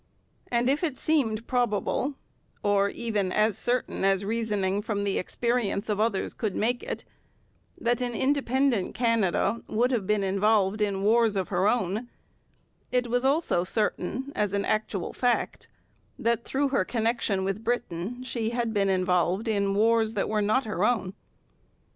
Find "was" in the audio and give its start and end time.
13.11-13.23